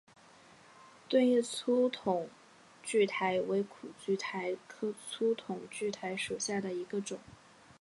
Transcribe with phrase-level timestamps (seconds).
[1.07, 2.27] 盾叶粗筒
[2.83, 7.19] 苣苔为苦苣苔科粗筒苣苔属下的一个种。